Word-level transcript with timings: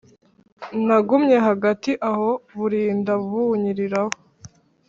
nagumye 0.85 1.37
hagati 1.47 1.91
aho 2.09 2.29
burinda 2.57 3.13
bunyiriraho 3.27 4.13